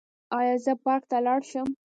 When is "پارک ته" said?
0.83-1.17